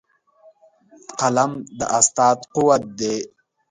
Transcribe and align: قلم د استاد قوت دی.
قلم 1.19 1.51
د 1.77 1.79
استاد 1.99 2.37
قوت 2.53 2.83
دی. 2.99 3.15